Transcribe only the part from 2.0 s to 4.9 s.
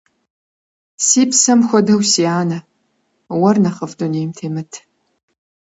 сэ си анэ, уэр нэхъыфӀ дунейм темыт.